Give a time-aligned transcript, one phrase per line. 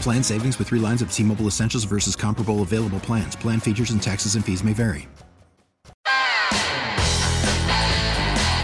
[0.00, 3.36] Plan savings with three lines of T Mobile Essentials versus comparable available plans.
[3.36, 5.08] Plan features and taxes and fees may vary.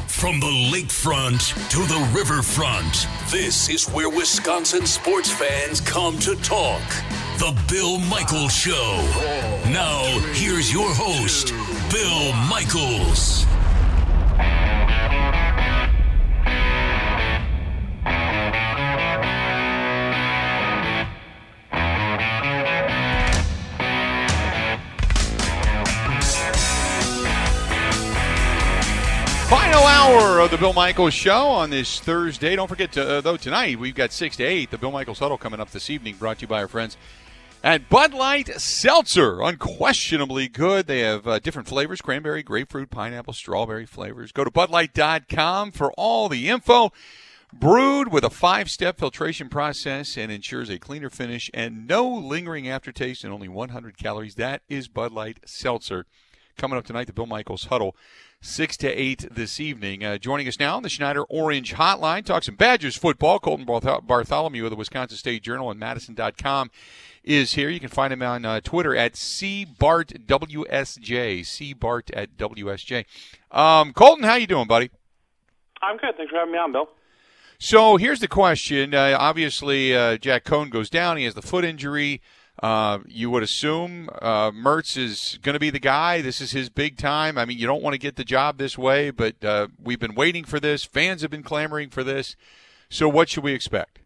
[0.06, 6.80] From the lakefront to the riverfront, this is where Wisconsin sports fans come to talk.
[7.38, 9.02] The Bill Michaels Show.
[9.72, 11.52] Now, here's your host,
[11.90, 13.46] Bill Michaels.
[30.12, 32.54] Hour of the Bill Michaels Show on this Thursday.
[32.54, 35.38] Don't forget to, uh, though, tonight we've got 6 to 8, the Bill Michaels Huddle
[35.38, 36.98] coming up this evening, brought to you by our friends
[37.64, 39.40] at Bud Light Seltzer.
[39.40, 40.86] Unquestionably good.
[40.86, 44.32] They have uh, different flavors cranberry, grapefruit, pineapple, strawberry flavors.
[44.32, 46.92] Go to budlight.com for all the info.
[47.50, 52.68] Brewed with a five step filtration process and ensures a cleaner finish and no lingering
[52.68, 54.34] aftertaste and only 100 calories.
[54.34, 56.04] That is Bud Light Seltzer.
[56.58, 57.96] Coming up tonight, the Bill Michaels Huddle.
[58.44, 60.04] 6 to 8 this evening.
[60.04, 63.38] Uh, joining us now on the Schneider Orange Hotline, talk some Badgers football.
[63.38, 66.72] Colten Bartholomew of the Wisconsin State Journal and Madison.com
[67.22, 67.68] is here.
[67.68, 69.76] You can find him on uh, Twitter at cbartwsj,
[71.40, 73.04] cbart at WSJ.
[73.52, 74.90] Um, Colten, how you doing, buddy?
[75.80, 76.16] I'm good.
[76.16, 76.88] Thanks for having me on, Bill.
[77.60, 78.92] So here's the question.
[78.92, 81.16] Uh, obviously, uh, Jack Coan goes down.
[81.16, 82.20] He has the foot injury.
[82.60, 86.20] Uh, you would assume uh, Mertz is going to be the guy.
[86.20, 87.38] This is his big time.
[87.38, 90.14] I mean, you don't want to get the job this way, but uh, we've been
[90.14, 90.84] waiting for this.
[90.84, 92.36] Fans have been clamoring for this.
[92.88, 94.00] So, what should we expect?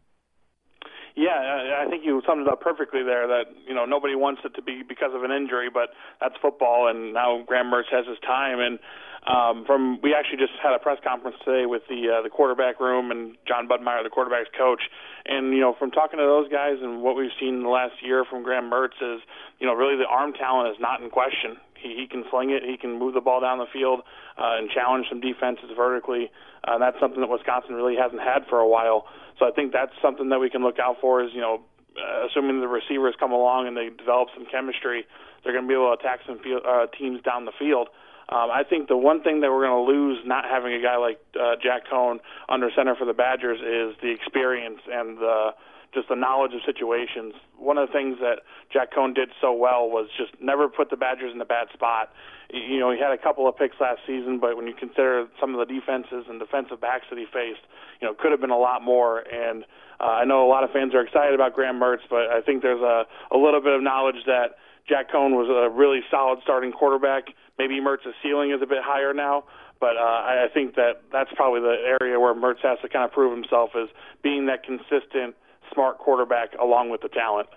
[1.17, 3.27] Yeah, I think you summed it up perfectly there.
[3.27, 5.89] That you know nobody wants it to be because of an injury, but
[6.21, 8.79] that's football, and now Graham Mertz has his time, and
[9.27, 12.79] um, from we actually just had a press conference today with the uh, the quarterback
[12.79, 14.83] room and Jon Budmayr, the quarterback's coach,
[15.25, 17.95] and you know from talking to those guys and what we've seen in the last
[18.03, 19.21] year from Graham Mertz is
[19.59, 21.59] you know really the arm talent is not in question.
[21.75, 24.01] He, he can sling it, he can move the ball down the field
[24.39, 26.31] uh, and challenge some defenses vertically.
[26.67, 29.07] Uh, and that's something that Wisconsin really hasn't had for a while.
[29.39, 31.23] So I think that's something that we can look out for.
[31.23, 31.63] Is you know
[31.99, 35.05] uh, assuming the receivers come along and they develop some chemistry,
[35.43, 37.89] they're going to be able to attack some field, uh, teams down the field.
[38.29, 40.97] Um, I think the one thing that we're going to lose not having a guy
[40.97, 45.51] like uh, Jack Coan under center for the Badgers is the experience and the
[45.95, 47.33] just the knowledge of situations.
[47.57, 50.97] One of the things that Jack Coan did so well was just never put the
[50.97, 52.13] Badgers in a bad spot.
[52.53, 55.55] You know, he had a couple of picks last season, but when you consider some
[55.55, 57.65] of the defenses and defensive backs that he faced,
[58.01, 59.21] you know, could have been a lot more.
[59.21, 59.65] And
[59.99, 62.63] uh, I know a lot of fans are excited about Graham Mertz, but I think
[62.63, 64.59] there's a, a little bit of knowledge that
[64.89, 69.15] Jack Coan was a really solid starting quarterback Maybe Mertz's ceiling is a bit higher
[69.15, 69.45] now,
[69.81, 73.13] but uh, I think that that's probably the area where Mertz has to kind of
[73.13, 73.89] prove himself as
[74.23, 75.35] being that consistent,
[75.73, 77.49] smart quarterback along with the talent.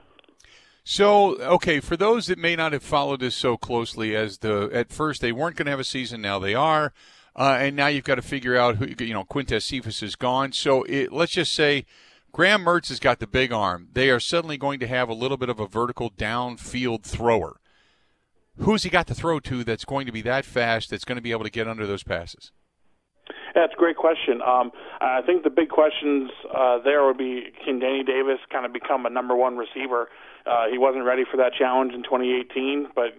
[0.83, 4.91] So, okay, for those that may not have followed this so closely, as the at
[4.91, 6.93] first they weren't going to have a season, now they are,
[7.35, 9.23] uh, and now you've got to figure out who you know.
[9.23, 11.85] Quintez Cephus is gone, so it, let's just say
[12.31, 13.89] Graham Mertz has got the big arm.
[13.93, 17.59] They are suddenly going to have a little bit of a vertical downfield thrower
[18.57, 21.21] who's he got to throw to that's going to be that fast that's going to
[21.21, 22.51] be able to get under those passes?
[23.55, 24.41] That's a great question.
[24.45, 28.73] Um, I think the big questions uh, there would be can Danny Davis kind of
[28.73, 30.09] become a number one receiver?
[30.45, 33.15] Uh, he wasn't ready for that challenge in 2018, but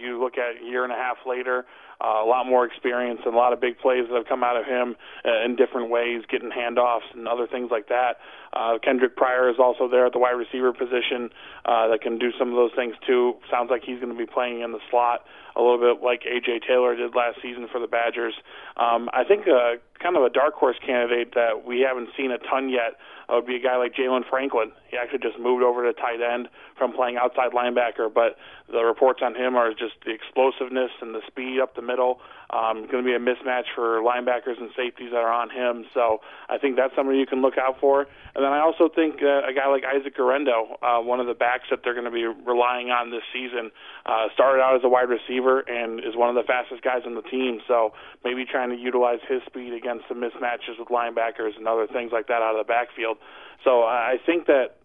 [0.00, 1.64] you look at a year and a half later,
[2.00, 4.56] uh, a lot more experience and a lot of big plays that have come out
[4.56, 8.16] of him uh, in different ways, getting handoffs and other things like that.
[8.54, 11.30] Uh, Kendric Pryor is also there at the wide receiver position
[11.64, 13.34] uh, that can do some of those things too.
[13.50, 15.24] Sounds like he's going to be playing in the slot
[15.56, 18.34] a little bit like AJ Taylor did last season for the Badgers.
[18.76, 22.38] Um, I think uh, kind of a dark horse candidate that we haven't seen a
[22.38, 22.98] ton yet
[23.28, 24.72] uh, would be a guy like Jaylan Franklin.
[24.90, 28.36] He actually just moved over to tight end from playing outside linebacker, but
[28.70, 32.20] the reports on him are just the explosiveness and the speed up the middle.
[32.50, 35.86] Um, going to be a mismatch for linebackers and safeties that are on him.
[35.94, 38.06] So I think that's somebody you can look out for.
[38.34, 41.34] And then I also think uh, a guy like Isaac Guerendo, uh, one of the
[41.34, 43.72] backs that they're going to be relying on this season,
[44.04, 47.14] uh, started out as a wide receiver and is one of the fastest guys on
[47.14, 47.60] the team.
[47.66, 52.12] So maybe trying to utilize his speed against some mismatches with linebackers and other things
[52.12, 53.16] like that out of the backfield.
[53.64, 54.76] So I think that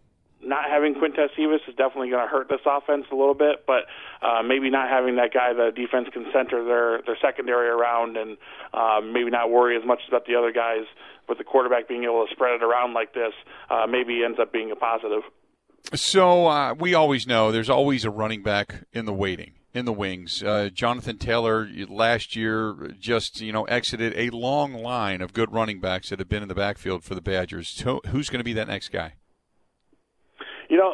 [0.41, 3.83] not having Quintez Cephus is definitely going to hurt this offense a little bit, but
[4.21, 8.38] uh, maybe not having that guy the defense can center their their secondary around, and
[8.74, 10.86] uh, maybe not worry as much about the other guys
[11.27, 13.33] with the quarterback being able to spread it around like this,
[13.69, 15.21] uh, maybe ends up being a positive.
[15.94, 19.94] So uh, we always know there's always a running back in the waiting in the
[19.94, 20.41] wings.
[20.41, 25.80] Uh, Jonathan Taylor last year just you know exited a long line of good running
[25.80, 27.68] backs that have been in the backfield for the Badgers.
[27.68, 29.13] So who's going to be that next guy?
[30.69, 30.94] You know,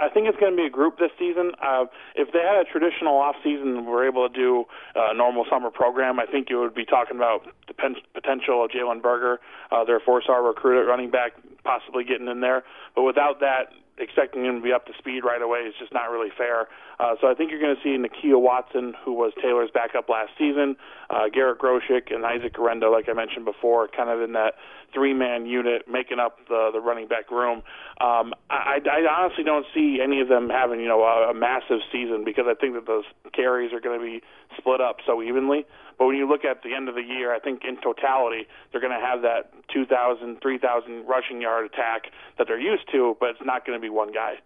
[0.00, 1.52] I think it's going to be a group this season.
[1.62, 1.84] Uh,
[2.16, 4.64] if they had a traditional off season and were able to do
[4.96, 8.70] a normal summer program, I think you would be talking about the pen- potential of
[8.70, 9.38] Jalen Berger,
[9.70, 11.32] uh, their four-star recruit at running back,
[11.62, 12.64] possibly getting in there.
[12.96, 13.68] But without that,
[13.98, 16.66] expecting him to be up to speed right away is just not really fair.
[16.98, 20.30] Uh, so I think you're going to see Nakia Watson, who was Taylor's backup last
[20.38, 20.76] season,
[21.10, 24.54] uh, Garrett Groshek, and Isaac Guerendo, like I mentioned before, kind of in that
[24.94, 27.62] three-man unit making up the the running back room.
[28.00, 31.80] Um, I, I honestly don't see any of them having you know a, a massive
[31.90, 34.22] season because I think that those carries are going to be
[34.56, 35.66] split up so evenly.
[35.98, 38.80] But when you look at the end of the year, I think in totality they're
[38.80, 42.06] going to have that 2,000, 3,000 rushing yard attack
[42.38, 44.36] that they're used to, but it's not going to be one guy.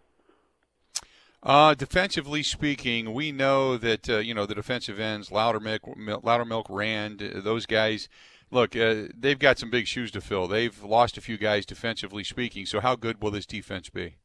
[1.43, 5.81] Uh, defensively speaking, we know that uh, you know the defensive ends, Loudermilk,
[6.23, 8.09] Loudermilk, Rand, those guys.
[8.51, 10.47] Look, uh, they've got some big shoes to fill.
[10.47, 12.65] They've lost a few guys defensively speaking.
[12.67, 14.17] So, how good will this defense be?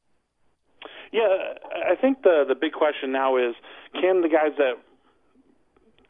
[1.12, 1.56] Yeah,
[1.90, 3.56] I think the the big question now is
[4.00, 4.76] can the guys that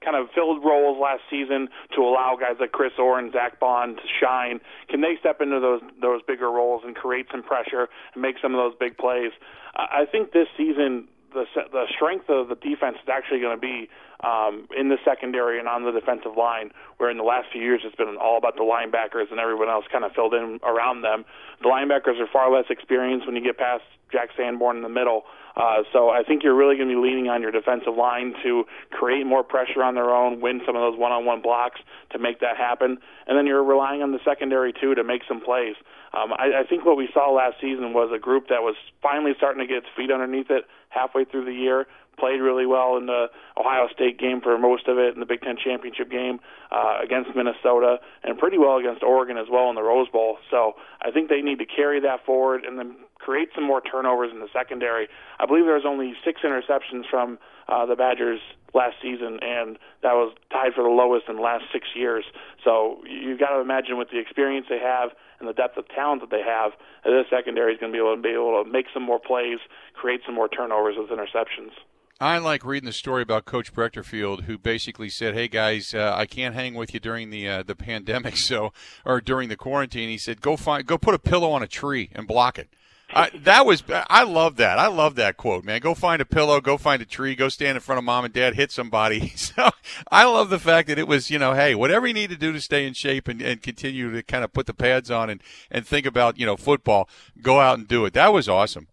[0.03, 3.95] kind of filled roles last season to allow guys like Chris Orr and Zack Baun
[3.95, 4.59] to shine.
[4.89, 8.53] Can they step into those those bigger roles and create some pressure and make some
[8.53, 9.31] of those big plays?
[9.75, 13.89] I think this season the the strength of the defense is actually going to be
[14.23, 17.81] um, in the secondary and on the defensive line, where in the last few years
[17.83, 21.25] it's been all about the linebackers and everyone else kind of filled in around them.
[21.61, 25.23] The linebackers are far less experienced when you get past Jack Sanborn in the middle.
[25.55, 28.63] Uh, so I think you're really going to be leaning on your defensive line to
[28.91, 31.81] create more pressure on their own, win some of those one-on-one blocks
[32.11, 35.41] to make that happen, and then you're relying on the secondary too to make some
[35.41, 35.75] plays.
[36.13, 39.31] Um, I, I think what we saw last season was a group that was finally
[39.37, 41.87] starting to get its feet underneath it halfway through the year.
[42.19, 43.27] Played really well in the
[43.57, 46.39] Ohio State game for most of it, in the Big Ten championship game
[46.69, 50.37] uh, against Minnesota, and pretty well against Oregon as well in the Rose Bowl.
[50.51, 54.31] So I think they need to carry that forward and then create some more turnovers
[54.33, 55.07] in the secondary.
[55.39, 57.37] I believe there was only six interceptions from
[57.69, 58.39] uh, the Badgers
[58.73, 62.25] last season, and that was tied for the lowest in the last six years.
[62.63, 66.21] So you've got to imagine with the experience they have and the depth of talent
[66.21, 66.71] that they have,
[67.03, 69.59] this secondary is going to be able to be able to make some more plays,
[69.93, 71.71] create some more turnovers with interceptions.
[72.19, 76.27] I like reading the story about Coach Breckterfield, who basically said, "Hey guys, uh, I
[76.27, 80.19] can't hang with you during the uh, the pandemic, so or during the quarantine." He
[80.19, 82.69] said, "Go find, go put a pillow on a tree and block it."
[83.13, 84.79] That was I love that.
[84.79, 85.81] I love that quote, man.
[85.81, 88.33] Go find a pillow, go find a tree, go stand in front of mom and
[88.33, 89.33] dad, hit somebody.
[89.41, 89.69] So
[90.09, 92.53] I love the fact that it was, you know, hey, whatever you need to do
[92.53, 95.41] to stay in shape and, and continue to kind of put the pads on and,
[95.69, 97.09] and think about, you know, football,
[97.41, 98.13] go out and do it.
[98.13, 98.87] That was awesome.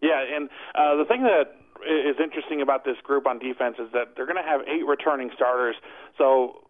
[0.00, 1.56] Yeah, and uh, the thing that
[1.88, 5.30] is interesting about this group on defense is that they're going to have eight returning
[5.34, 5.76] starters.
[6.16, 6.62] So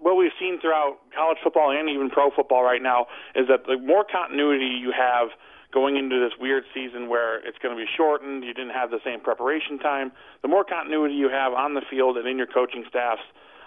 [0.00, 3.78] what we've seen throughout college football and even pro football right now is that the
[3.78, 5.28] more continuity you have–
[5.72, 9.00] going into this weird season where it's going to be shortened, you didn't have the
[9.04, 10.12] same preparation time,
[10.42, 13.22] the more continuity you have on the field and in your coaching staffs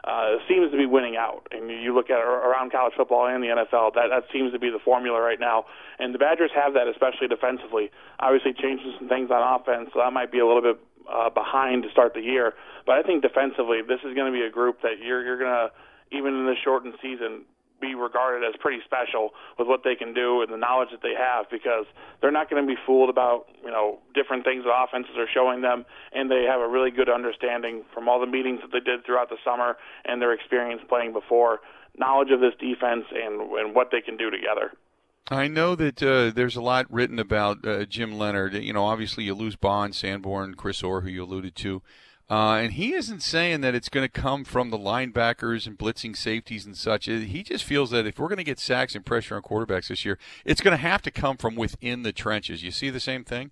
[0.06, 1.48] uh, seems to be winning out.
[1.52, 4.70] And you look at around college football and the NFL, that, that seems to be
[4.70, 5.66] the formula right now.
[5.98, 7.90] And the Badgers have that, especially defensively.
[8.20, 10.78] Obviously, changing some things on offense, so that might be a little bit
[11.10, 12.54] uh, behind to start the year.
[12.86, 15.50] But I think defensively, this is going to be a group that you're, you're going
[15.50, 15.72] to,
[16.16, 17.42] even in the shortened season,
[17.82, 21.14] be regarded as pretty special with what they can do and the knowledge that they
[21.18, 21.86] have because
[22.22, 25.62] they're not going to be fooled about you know different things that offenses are showing
[25.62, 29.06] them and they have a really good understanding from all the meetings that they did
[29.06, 31.60] throughout the summer and their experience playing before
[31.98, 34.72] knowledge of this defense and and what they can do together.
[35.32, 38.54] I know that uh, there's a lot written about uh, Jim Leonhard.
[38.54, 41.82] You know, obviously you lose Baun, Sanborn, Chris Orr, who you alluded to.
[42.30, 46.18] Uh, and he isn't saying that it's going to come from the linebackers and blitzing
[46.18, 47.06] safeties and such.
[47.06, 50.04] He just feels that if we're going to get sacks and pressure on quarterbacks this
[50.04, 52.64] year, it's going to have to come from within the trenches.
[52.64, 53.52] You see the same thing?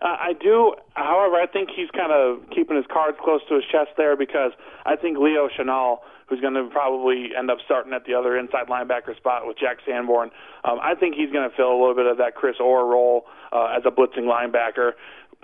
[0.00, 0.74] Uh, I do.
[0.94, 4.52] However, I think he's kind of keeping his cards close to his chest there because
[4.84, 8.68] I think Leo Chenal, who's going to probably end up starting at the other inside
[8.68, 10.30] linebacker spot with Jack Sanborn,
[10.64, 13.24] um, I think he's going to fill a little bit of that Chris Orr role
[13.52, 14.92] uh, as a blitzing linebacker.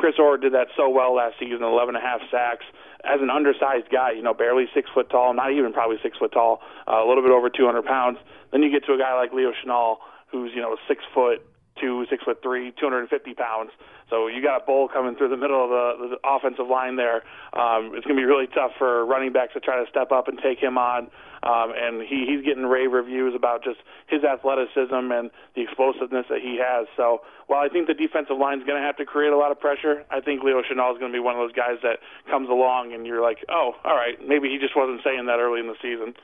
[0.03, 2.65] Chris Orr did that so well last season, 11 and a half sacks.
[3.05, 6.33] As an undersized guy, you know, barely six foot tall, not even probably six foot
[6.33, 6.59] tall,
[6.91, 8.19] uh, a little bit over 200 pounds.
[8.51, 11.47] Then you get to a guy like Leo Chenal, who's you know six foot
[11.81, 13.71] two, six foot three, 250 pounds.
[14.11, 17.25] So you got a bull coming through the middle of the, the offensive line there.
[17.57, 20.29] Um, it's going to be really tough for running backs to try to step up
[20.29, 21.09] and take him on.
[21.43, 26.41] Um, and he, he's getting rave reviews about just his athleticism and the explosiveness that
[26.41, 26.87] he has.
[26.97, 29.51] So while I think the defensive line is going to have to create a lot
[29.51, 31.99] of pressure, I think Leo Chenal is going to be one of those guys that
[32.31, 35.59] comes along and you're like, oh, all right, maybe he just wasn't saying that early
[35.59, 36.15] in the season.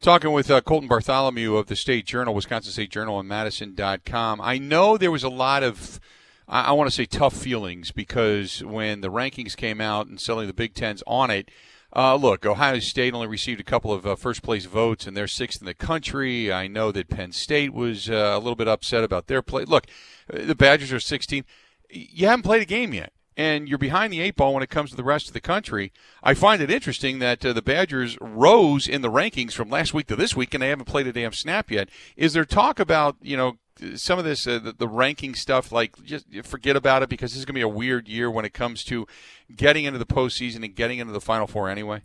[0.00, 4.40] Talking with uh, Colten Bartholomew of the State Journal, Wisconsin State Journal, and Madison.com.
[4.40, 5.98] I know there was a lot of,
[6.46, 10.46] I, I want to say, tough feelings because when the rankings came out and selling
[10.46, 11.50] the Big Ten's on it,
[11.96, 15.26] uh, look, Ohio State only received a couple of uh, first place votes, and they're
[15.26, 16.52] sixth in the country.
[16.52, 19.64] I know that Penn State was uh, a little bit upset about their play.
[19.64, 19.86] Look,
[20.30, 21.44] uh, the Badgers are 16.
[21.88, 24.90] You haven't played a game yet and you're behind the eight ball when it comes
[24.90, 25.92] to the rest of the country.
[26.22, 30.06] I find it interesting that uh, the Badgers rose in the rankings from last week
[30.08, 31.88] to this week, and they haven't played a damn snap yet.
[32.16, 33.58] Is there talk about you know
[33.96, 35.72] some of this uh, the, the, ranking stuff?
[35.72, 38.44] Like just forget about it because this is going to be a weird year when
[38.44, 39.06] it comes to
[39.54, 42.02] getting into the postseason and getting into the Final Four anyway.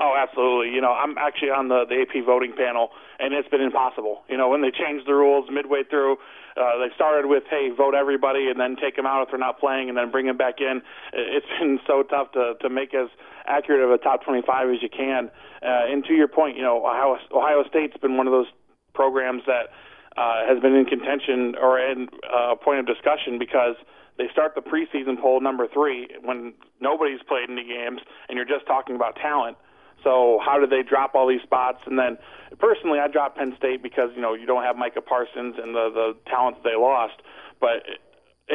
[0.00, 0.72] Oh, absolutely.
[0.72, 4.22] You know, I'm actually on the, the AP voting panel, and it's been impossible.
[4.28, 6.18] You know, when they changed the rules midway through,
[6.58, 9.60] uh, they started with, hey, vote everybody, and then take them out if they're not
[9.60, 10.82] playing, and then bring them back in.
[11.12, 13.08] It's been so tough to, to make as
[13.46, 15.30] accurate of a top 25 as you can.
[15.62, 18.48] Uh, and to your point, you know, Ohio, Ohio State's been one of those
[18.94, 19.70] programs that
[20.16, 23.76] uh, has been in contention or in a uh, point of discussion because–
[24.18, 28.66] they start the preseason poll number three when nobody's played any games and you're just
[28.66, 29.56] talking about talent.
[30.02, 31.78] So how did they drop all these spots?
[31.86, 32.18] And then
[32.58, 35.90] personally, I dropped Penn State because you know you don't have Micah Parsons and the
[35.92, 37.20] the talent they lost,
[37.60, 37.86] but.
[37.86, 38.00] It,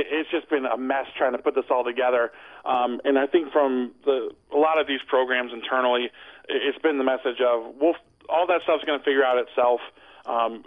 [0.09, 2.31] it's just been a mess trying to put this all together,
[2.65, 6.09] um, and I think from the a lot of these programs internally,
[6.49, 7.93] it's been the message of well,
[8.27, 9.81] all that stuff's going to figure out itself.
[10.25, 10.63] Um,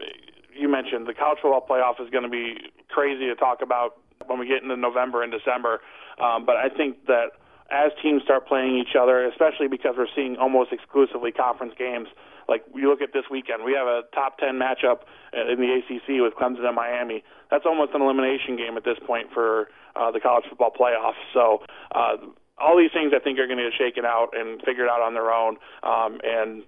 [0.55, 4.39] you mentioned the college football playoff is going to be crazy to talk about when
[4.39, 5.81] we get into November and December.
[6.19, 7.33] Um, but I think that
[7.71, 12.09] as teams start playing each other, especially because we're seeing almost exclusively conference games.
[12.49, 16.23] Like you look at this weekend, we have a top 10 matchup in the ACC
[16.23, 17.25] with Clemson and Miami.
[17.51, 21.19] That's almost an elimination game at this point for uh, the college football playoffs.
[21.35, 22.17] So uh,
[22.59, 25.15] all these things I think are going to get shaken out and figured out on
[25.15, 25.57] their own.
[25.83, 26.63] Um, and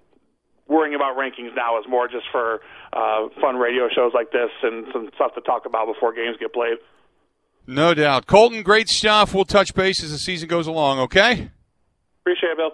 [0.67, 2.59] worrying about rankings now is more just for
[2.93, 6.53] uh, fun radio shows like this and some stuff to talk about before games get
[6.53, 6.77] played.
[7.69, 8.25] No doubt.
[8.25, 9.35] Colten, great stuff.
[9.35, 11.51] We'll touch base as the season goes along, okay?
[12.23, 12.71] Appreciate it, Bill.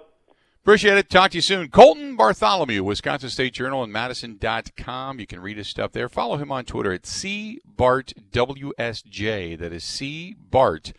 [0.61, 1.09] Appreciate it.
[1.09, 1.67] Talk to you soon.
[1.67, 5.19] Colten Bartholomew, Wisconsin State Journal and Madison.com.
[5.19, 6.07] You can read his stuff there.
[6.07, 9.59] Follow him on Twitter at CBartWSJ.
[9.59, 10.93] That is CBart.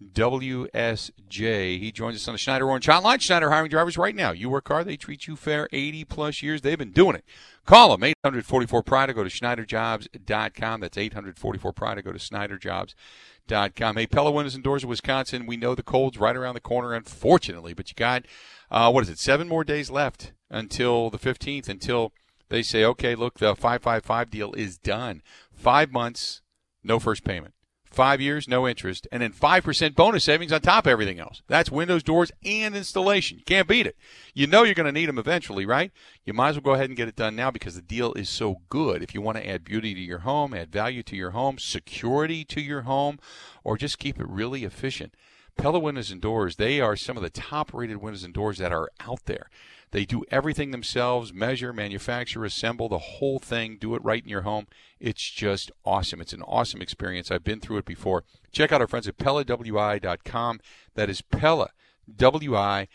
[0.00, 1.78] WSJ.
[1.80, 3.20] He joins us on the Schneider Orange Hotline.
[3.20, 4.30] Schneider hiring drivers right now.
[4.30, 5.68] You work hard, they treat you fair.
[5.72, 6.60] 80 plus years.
[6.60, 7.24] They've been doing it.
[7.66, 9.14] Call them 844 Pride.
[9.14, 10.80] Go to SchneiderJobs.com.
[10.80, 12.04] That's 844 Pride.
[12.04, 13.96] Go to SchneiderJobs.com.
[13.96, 15.46] Hey, Pella Windows and Doors of Wisconsin.
[15.46, 18.24] We know the cold's right around the corner, unfortunately, but you got,
[18.70, 22.12] uh, what is it, seven more days left until the 15th, until
[22.50, 25.22] they say, okay, look, the 555 deal is done.
[25.52, 26.40] Five months,
[26.84, 27.54] no first payment.
[27.90, 31.42] Five years, no interest, and then 5% bonus savings on top of everything else.
[31.46, 33.38] That's windows, doors, and installation.
[33.38, 33.96] You can't beat it.
[34.34, 35.90] You know you're going to need them eventually, right?
[36.24, 38.28] You might as well go ahead and get it done now because the deal is
[38.28, 39.02] so good.
[39.02, 42.44] If you want to add beauty to your home, add value to your home, security
[42.44, 43.18] to your home,
[43.64, 45.14] or just keep it really efficient.
[45.56, 48.72] Pella Windows and Doors, they are some of the top rated windows and doors that
[48.72, 49.50] are out there.
[49.90, 54.42] They do everything themselves measure, manufacture, assemble the whole thing, do it right in your
[54.42, 54.66] home.
[55.00, 56.20] It's just awesome.
[56.20, 57.30] It's an awesome experience.
[57.30, 58.24] I've been through it before.
[58.52, 60.60] Check out our friends at PellaWI.com.
[60.94, 62.88] That is PellaWI.com.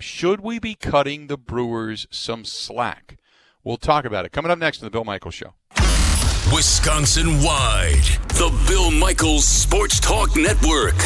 [0.00, 3.16] Should we be cutting the Brewers some slack?
[3.64, 4.32] We'll talk about it.
[4.32, 5.54] Coming up next on The Bill Michaels Show.
[6.52, 10.96] Wisconsin wide, the Bill Michaels Sports Talk Network.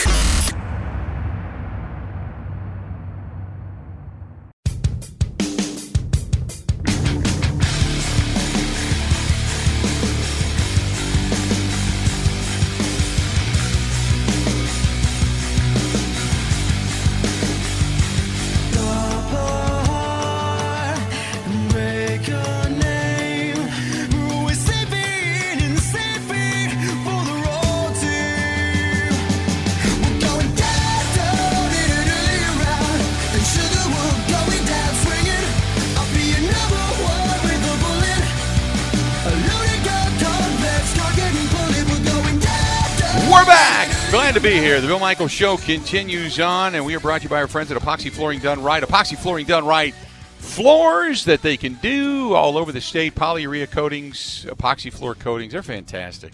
[44.34, 44.80] To be here.
[44.80, 47.70] The Bill Michael Show continues on, and we are brought to you by our friends
[47.70, 48.82] at Epoxy Flooring Done Right.
[48.82, 49.94] Epoxy Flooring Done Right.
[50.38, 53.14] Floors that they can do all over the state.
[53.14, 56.32] Polyurea coatings, epoxy floor coatings, they're fantastic.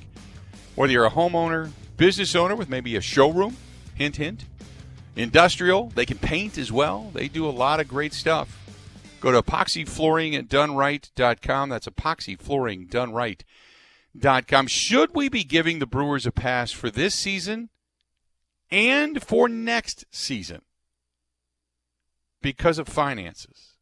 [0.77, 3.59] Whether you're a homeowner, business owner with maybe a showroom,
[3.95, 4.47] hint, hint,
[5.15, 7.11] industrial, they can paint as well.
[7.13, 8.67] They do a lot of great stuff.
[9.21, 11.69] Go to epoxyflooringdoneright.com.
[11.69, 13.45] That's epoxyflooringdoneright.com
[14.49, 14.67] com.
[14.67, 17.69] Should we be giving the Brewers a pass for this season
[18.71, 20.63] and for next season
[22.43, 23.77] because of finances?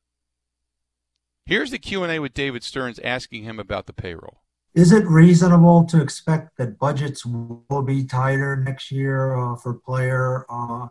[1.46, 4.42] Here's the Q&A with David Stearns asking him about the payroll.
[4.74, 10.44] Is it reasonable to expect that budgets will be tighter next year uh, for player
[10.50, 10.88] uh,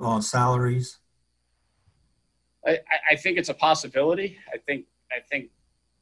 [0.00, 0.98] uh, salaries?
[2.64, 2.78] I,
[3.10, 4.38] I think it's a possibility.
[4.52, 5.50] I think I think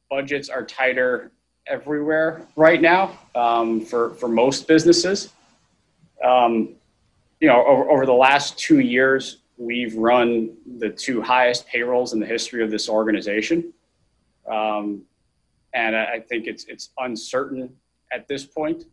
[0.09, 1.31] budgets are tighter
[1.65, 5.33] everywhere right now um, for for most businesses.
[6.23, 6.75] Um,
[7.39, 12.19] you know, over, over the last two years, we've run the two highest payrolls in
[12.19, 13.73] the history of this organization,
[14.49, 15.03] um,
[15.73, 17.69] and I, think it's it's uncertain
[18.11, 18.85] at this point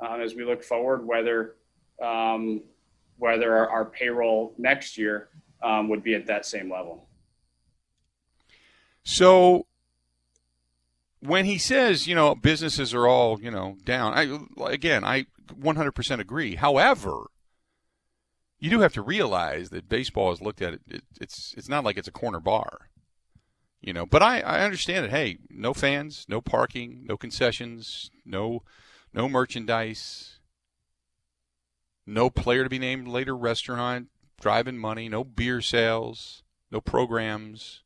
[0.00, 1.56] uh, as we look forward whether
[2.00, 2.62] um,
[3.18, 5.28] whether our, our, payroll next year
[5.62, 7.06] um, would be at that same level.
[9.02, 9.66] So
[11.20, 16.20] when he says, you know, businesses are all, you know, down, I again, I 100%
[16.20, 16.54] agree.
[16.54, 17.26] However,
[18.60, 21.84] you do have to realize that baseball is looked at it, it, it's it's not
[21.84, 22.90] like it's a corner bar.
[23.80, 25.10] You know, but I, I understand it.
[25.10, 28.62] Hey, no fans, no parking, no concessions, no
[29.14, 30.38] no merchandise,
[32.06, 34.08] no player to be named later restaurant,
[34.40, 37.82] driving money, no beer sales, no programs,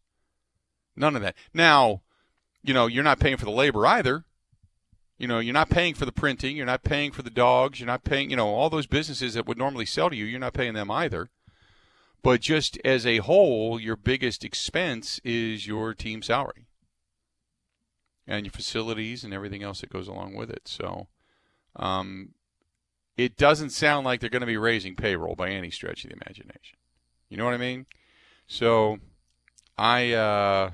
[0.96, 1.36] none of that.
[1.52, 2.02] Now,
[2.62, 4.24] you know, you're not paying for the labor either.
[5.18, 7.86] You know, you're not paying for the printing, you're not paying for the dogs, you're
[7.86, 10.54] not paying, you know, all those businesses that would normally sell to you, you're not
[10.54, 11.30] paying them either.
[12.22, 16.66] But just as a whole, your biggest expense is your team salary
[18.26, 20.62] and your facilities and everything else that goes along with it.
[20.66, 21.08] So,
[21.76, 22.30] um,
[23.16, 26.16] it doesn't sound like they're going to be raising payroll by any stretch of the
[26.16, 26.78] imagination.
[27.28, 27.86] You know what I mean?
[28.46, 28.98] So,
[29.76, 30.70] I uh,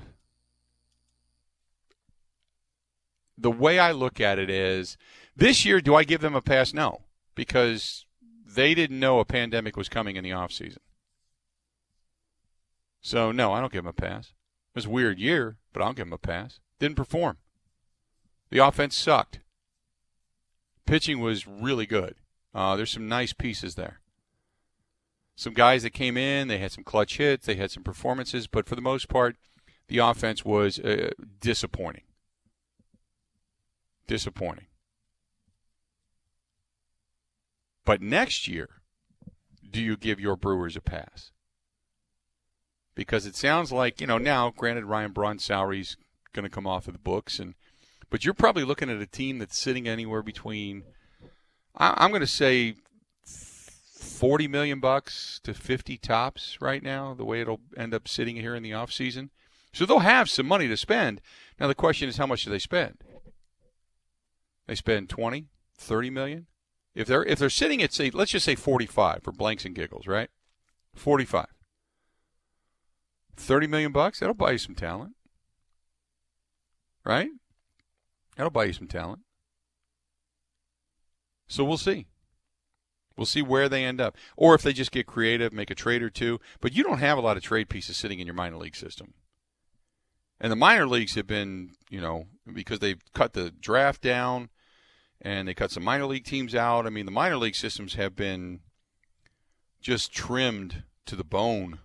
[3.41, 4.97] the way I look at it is
[5.35, 6.73] this year, do I give them a pass?
[6.73, 7.01] No,
[7.35, 8.05] because
[8.45, 10.81] they didn't know a pandemic was coming in the off season.
[13.01, 14.27] So no, I don't give them a pass.
[14.27, 16.59] It was a weird year, but I'll give them a pass.
[16.79, 17.37] Didn't perform.
[18.49, 19.39] The offense sucked.
[20.85, 22.15] Pitching was really good.
[22.53, 24.01] Uh, there's some nice pieces there.
[25.35, 28.67] Some guys that came in, they had some clutch hits, they had some performances, but
[28.67, 29.37] for the most part,
[29.87, 32.03] the offense was uh, disappointing
[34.11, 34.65] disappointing.
[37.85, 38.81] But next year,
[39.71, 41.31] do you give your Brewers a pass?
[42.93, 45.95] Because it sounds like, you know, now, granted, Ryan Braun's salary's
[46.33, 47.55] going to come off of the books, and
[48.09, 50.83] but you're probably looking at a team that's sitting anywhere between,
[51.73, 52.75] I, am going to say,
[53.25, 58.55] 40 million bucks to 50 tops right now, the way it'll end up sitting here
[58.55, 59.29] in the off season.
[59.71, 61.21] So they'll have some money to spend.
[61.61, 62.97] Now the question is, how much do they spend?
[64.71, 66.47] They spend 20, 30 million.
[66.95, 70.07] If they're if they're sitting at say let's just say 45 for blanks and giggles,
[70.07, 70.29] right?
[70.95, 71.47] 45.
[73.35, 75.17] 30 million bucks, that'll buy you some talent.
[77.03, 77.31] Right?
[78.37, 79.23] That'll buy you some talent.
[81.49, 82.07] So we'll see.
[83.17, 84.15] We'll see where they end up.
[84.37, 86.39] Or if they just get creative, make a trade or two.
[86.61, 89.15] But you don't have a lot of trade pieces sitting in your minor league system.
[90.39, 94.49] And the minor leagues have been, you know, because they've cut the draft down,
[95.21, 96.85] and they cut some minor league teams out.
[96.85, 98.61] I mean, the minor league systems have been
[99.79, 101.79] just trimmed to the bone.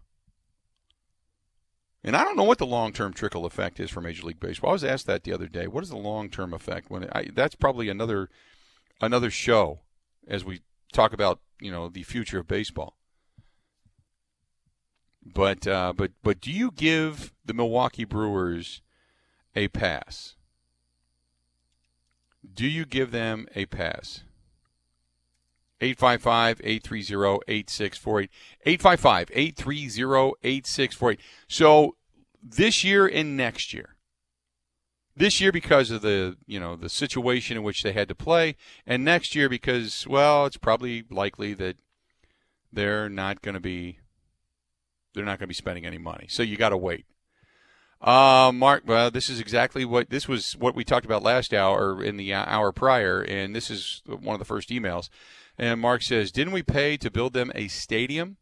[2.03, 4.71] And I don't know what the long-term trickle effect is for Major League Baseball.
[4.71, 5.67] I was asked that the other day.
[5.67, 6.89] What is the long-term effect?
[6.89, 8.31] When I, that's probably another
[9.01, 9.81] another show
[10.27, 10.61] as we
[10.93, 12.97] talk about you know the future of baseball.
[15.25, 18.83] But uh, but but do you give the Milwaukee Brewers
[19.57, 20.36] a pass?
[22.55, 24.23] Do you give them a pass?
[25.81, 28.31] 855 830 8648.
[28.65, 31.21] 855 830 8648.
[31.49, 31.97] So
[32.43, 33.97] this year and next year.
[35.15, 38.57] This year because of the, you know, the situation in which they had to play
[38.87, 41.77] and next year because well, it's probably likely that
[42.73, 43.99] they're not going to be
[45.15, 46.27] they're not going to be spending any money.
[46.29, 47.07] So you got to wait.
[48.07, 51.97] Uh, Mark, well, this is exactly what this was what we talked about last hour
[51.97, 55.09] or in the hour prior, and this is one of the first emails.
[55.59, 58.37] And Mark says, "Didn't we pay to build them a stadium?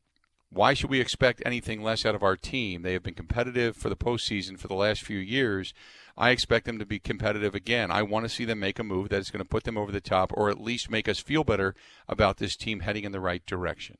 [0.51, 2.83] Why should we expect anything less out of our team?
[2.83, 5.73] They have been competitive for the postseason for the last few years.
[6.15, 7.91] I expect them to be competitive again.
[7.91, 9.91] I want to see them make a move that is going to put them over
[9.91, 11.75] the top, or at least make us feel better
[12.07, 13.97] about this team heading in the right direction."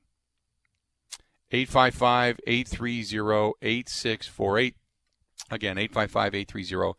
[1.51, 4.77] 855 830 8648.
[5.51, 6.99] Again, 855 830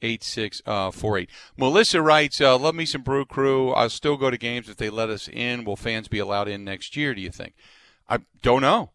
[0.00, 1.30] 8648.
[1.56, 3.70] Melissa writes, uh, Love me some Brew Crew.
[3.70, 5.64] I'll still go to games if they let us in.
[5.64, 7.54] Will fans be allowed in next year, do you think?
[8.08, 8.90] I don't know.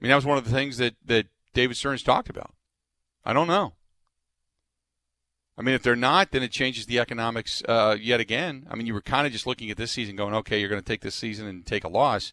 [0.00, 2.52] I mean, that was one of the things that, that David Stearns talked about.
[3.24, 3.74] I don't know.
[5.58, 8.66] I mean, if they're not, then it changes the economics uh, yet again.
[8.70, 10.80] I mean, you were kind of just looking at this season going, okay, you're going
[10.80, 12.32] to take this season and take a loss.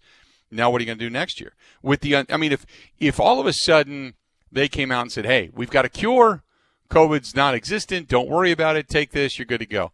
[0.49, 1.53] Now, what are you going to do next year?
[1.81, 2.65] With the, I mean, if
[2.99, 4.13] if all of a sudden
[4.51, 6.43] they came out and said, "Hey, we've got a cure.
[6.89, 8.07] COVID's non-existent.
[8.07, 8.87] Don't worry about it.
[8.87, 9.37] Take this.
[9.37, 9.91] You're good to go."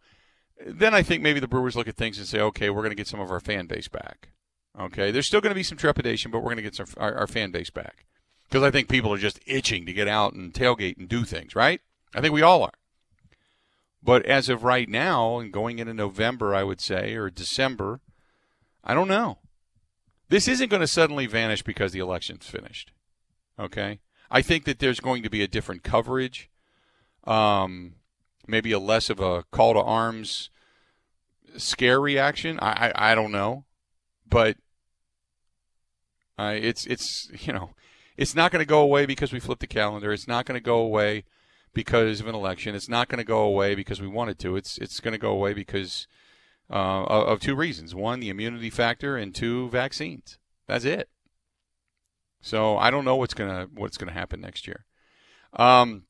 [0.64, 2.96] Then I think maybe the Brewers look at things and say, "Okay, we're going to
[2.96, 4.30] get some of our fan base back."
[4.78, 7.14] Okay, there's still going to be some trepidation, but we're going to get some, our,
[7.14, 8.06] our fan base back
[8.48, 11.54] because I think people are just itching to get out and tailgate and do things.
[11.54, 11.80] Right?
[12.14, 12.72] I think we all are.
[14.02, 18.00] But as of right now, and going into November, I would say, or December,
[18.84, 19.38] I don't know.
[20.28, 22.92] This isn't going to suddenly vanish because the election's finished.
[23.58, 24.00] Okay?
[24.34, 26.50] I think that there's going to be a different coverage,
[27.24, 27.94] um,
[28.46, 30.50] maybe a less of a call to arms
[31.56, 32.58] scare reaction.
[32.60, 33.64] I, I, I don't know.
[34.28, 34.56] But
[36.36, 37.70] uh, it's, it's, you know,
[38.16, 40.12] it's not going to go away because we flipped the calendar.
[40.12, 41.24] It's not going to go away
[41.72, 42.74] because of an election.
[42.74, 44.56] It's not going to go away because we wanted to.
[44.56, 46.06] It's, it's going to go away because–
[46.70, 50.38] uh, of two reasons: one, the immunity factor, and two, vaccines.
[50.66, 51.08] That's it.
[52.44, 54.84] So I don't know what's gonna what's gonna happen next year.
[55.54, 56.04] Um,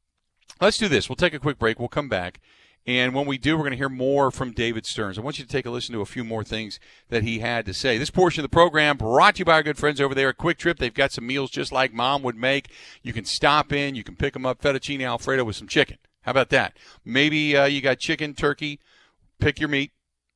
[0.60, 1.08] let's do this.
[1.08, 1.78] We'll take a quick break.
[1.78, 2.40] We'll come back.
[2.86, 5.16] And when we do, we're going to hear more from David Stearns.
[5.16, 7.64] I want you to take a listen to a few more things that he had
[7.64, 7.96] to say.
[7.96, 10.36] This portion of the program brought to you by our good friends over there at
[10.36, 10.78] Kwik Trip.
[10.78, 12.70] They've got some meals just like mom would make.
[13.02, 15.96] You can stop in, you can pick them up, fettuccine alfredo with some chicken.
[16.24, 16.76] How about that?
[17.06, 18.80] Maybe uh, you got chicken, turkey,
[19.38, 19.92] pick your meat,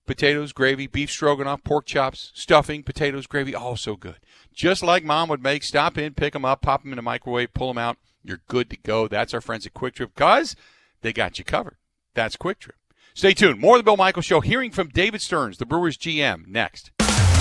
[0.06, 4.16] potatoes, gravy, beef stroganoff, pork chops, stuffing, potatoes, gravy, all so good.
[4.58, 7.54] Just like mom would make, stop in, pick them up, pop them in the microwave,
[7.54, 7.96] pull them out.
[8.24, 9.06] You're good to go.
[9.06, 10.56] That's our friends at Kwik Trip because
[11.00, 11.76] they got you covered.
[12.14, 12.74] That's Kwik Trip.
[13.14, 13.60] Stay tuned.
[13.60, 16.90] More of the Bill Michaels Show, hearing from David Stearns, the Brewers GM, next.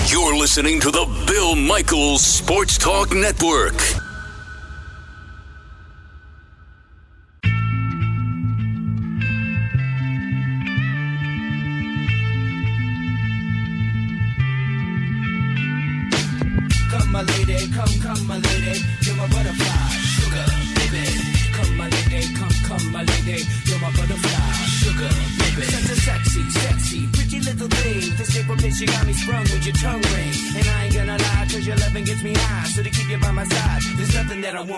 [0.06, 3.74] You're listening to the Bill Michaels Sports Talk Network.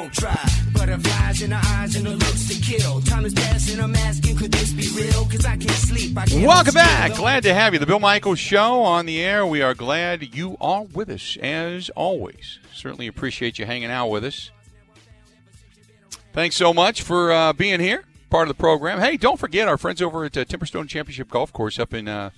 [0.01, 0.49] Won't try.
[0.73, 3.01] Butterflies in her eyes and the looks to kill.
[3.03, 5.27] Time is passing, I'm asking, could this be real?
[5.27, 6.17] Cause I can't sleep.
[6.17, 7.15] I can't Welcome back.
[7.15, 7.79] Glad to have you.
[7.79, 9.47] The Bill Michaels Show on the air.
[9.47, 12.59] We are glad you are with us, as always.
[12.73, 14.51] Certainly appreciate you hanging out with us.
[16.33, 19.01] Thanks so much for uh, being here, part of the program.
[19.01, 22.31] Hey, don't forget our friends over at uh, Timberstone Championship Golf Course up in uh,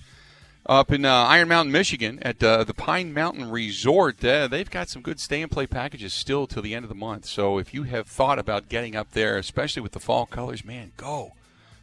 [0.65, 4.23] up in uh, Iron Mountain, Michigan, at uh, the Pine Mountain Resort.
[4.23, 6.95] Uh, they've got some good stay and play packages still till the end of the
[6.95, 7.25] month.
[7.25, 10.93] So if you have thought about getting up there, especially with the fall colors, man,
[10.95, 11.33] go,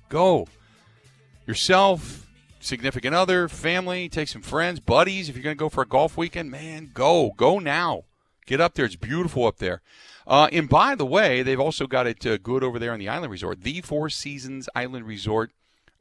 [0.08, 0.46] go.
[1.46, 2.26] Yourself,
[2.60, 5.28] significant other, family, take some friends, buddies.
[5.28, 8.04] If you're going to go for a golf weekend, man, go, go now.
[8.46, 8.84] Get up there.
[8.84, 9.82] It's beautiful up there.
[10.26, 13.08] Uh, and by the way, they've also got it uh, good over there on the
[13.08, 15.52] Island Resort, the Four Seasons Island Resort.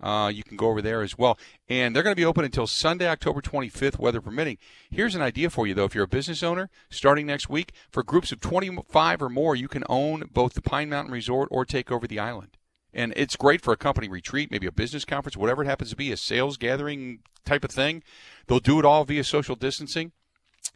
[0.01, 1.37] Uh, you can go over there as well.
[1.67, 4.57] And they're going to be open until Sunday, October 25th, weather permitting.
[4.89, 5.85] Here's an idea for you, though.
[5.85, 9.67] If you're a business owner, starting next week, for groups of 25 or more, you
[9.67, 12.57] can own both the Pine Mountain Resort or take over the island.
[12.93, 15.95] And it's great for a company retreat, maybe a business conference, whatever it happens to
[15.95, 18.03] be, a sales gathering type of thing.
[18.47, 20.11] They'll do it all via social distancing.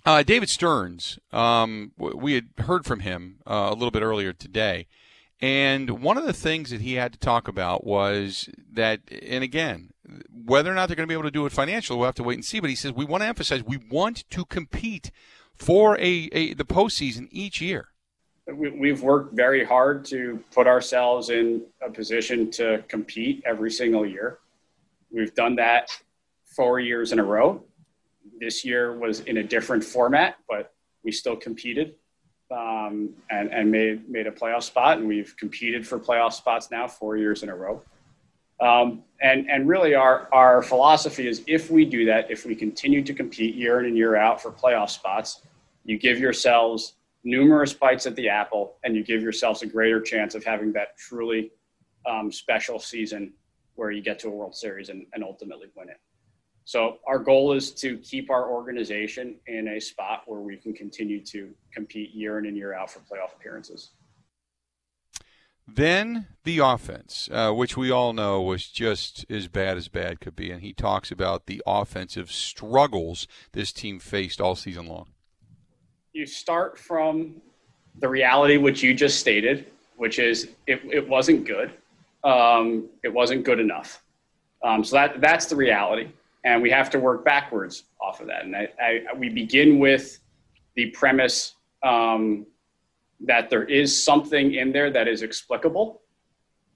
[0.06, 4.86] uh, David Stearns, um, we had heard from him uh, a little bit earlier today.
[5.42, 9.90] And one of the things that he had to talk about was that, and again,
[10.44, 12.22] whether or not they're going to be able to do it financially, we'll have to
[12.22, 12.60] wait and see.
[12.60, 15.10] But he says we want to emphasize we want to compete
[15.54, 17.88] for a, a the postseason each year.
[18.46, 24.06] we, we've worked very hard to put ourselves in a position to compete every single
[24.06, 24.38] year.
[25.10, 25.90] We've done that
[26.44, 27.64] four years in a row.
[28.38, 30.72] This year was in a different format, but
[31.04, 31.94] we still competed
[32.50, 34.98] um, and, and made, made a playoff spot.
[34.98, 37.82] And we've competed for playoff spots now four years in a row.
[38.60, 43.02] Um, and, and really, our, our philosophy is if we do that, if we continue
[43.02, 45.42] to compete year in and year out for playoff spots,
[45.84, 46.94] you give yourselves
[47.24, 50.96] numerous bites at the apple and you give yourselves a greater chance of having that
[50.96, 51.50] truly
[52.06, 53.32] um, special season
[53.74, 55.98] where you get to a World Series and, and ultimately win it.
[56.64, 61.24] So our goal is to keep our organization in a spot where we can continue
[61.26, 63.90] to compete year in and year out for playoff appearances.
[65.74, 70.34] Then the offense, uh, which we all know was just as bad as bad could
[70.34, 75.08] be, and he talks about the offensive struggles this team faced all season long.
[76.12, 77.40] You start from
[78.00, 81.72] the reality which you just stated, which is it, it wasn't good.
[82.24, 84.02] Um, it wasn't good enough.
[84.64, 86.08] Um, so that that's the reality,
[86.44, 88.44] and we have to work backwards off of that.
[88.44, 90.18] And I, I, we begin with
[90.74, 92.46] the premise um,
[93.24, 96.02] that there is something in there that is explicable,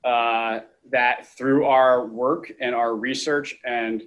[0.04, 4.02] uh, that through our work and our research and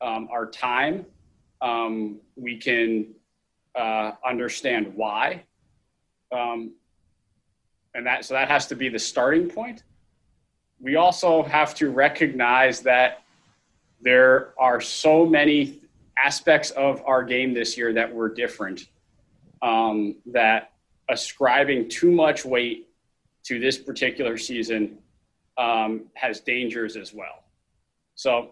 [0.00, 1.04] um, our time,
[1.60, 3.14] um, we can
[3.74, 5.42] uh, understand why.
[6.30, 6.72] Um,
[7.94, 9.82] and that, so that has to be the starting point.
[10.80, 13.24] We also have to recognize that
[14.00, 15.80] there are so many
[16.24, 18.86] aspects of our game this year that were different
[19.62, 20.72] um, that
[21.08, 22.88] ascribing too much weight
[23.44, 24.98] to this particular season
[25.56, 27.44] um, has dangers as well.
[28.14, 28.50] So,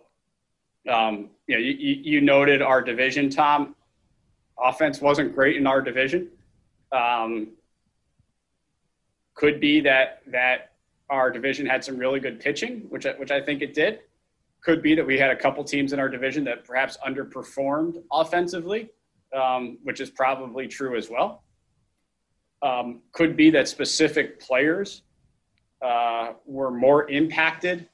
[0.91, 3.75] um, you, know, you, you, noted our division, Tom.
[4.59, 6.29] Offense wasn't great in our division.
[6.93, 7.49] Um,
[9.35, 10.73] could be that that
[11.11, 14.01] our division had some really good pitching, which which I think it did.
[14.63, 18.89] Could be that we had a couple teams in our division that perhaps underperformed offensively,
[19.37, 21.43] um, which is probably true as well
[22.63, 25.03] um, could be that specific players
[25.83, 27.89] uh, were more impacted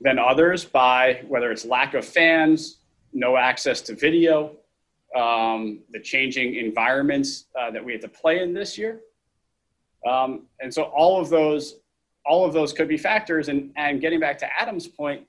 [0.00, 2.78] than others by whether it's lack of fans,
[3.12, 4.56] no access to video,
[5.14, 9.00] um, the changing environments uh, that we had to play in this year.
[10.08, 11.76] Um, and so all of those,
[12.24, 13.48] all of those could be factors.
[13.48, 15.26] And, and getting back to Adam's point,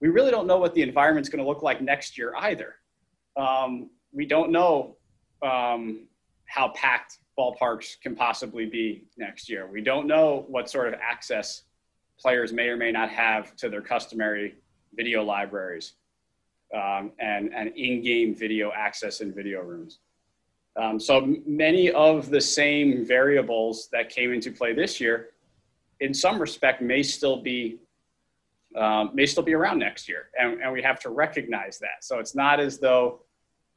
[0.00, 2.76] we really don't know what the environment's going to look like next year either.
[3.36, 4.96] Um, we don't know
[5.42, 6.06] um,
[6.46, 9.66] how packed ballparks can possibly be next year.
[9.66, 11.62] We don't know what sort of access
[12.18, 14.56] players may or may not have to their customary
[14.94, 15.94] video libraries
[16.74, 19.98] um, and, and in-game video access in video rooms.
[20.76, 25.30] Um, so many of the same variables that came into play this year,
[26.00, 27.78] in some respect, may still be
[28.76, 32.02] um, may still be around next year, and, and, we have to recognize that.
[32.04, 33.20] So it's not as though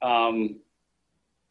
[0.01, 0.57] um,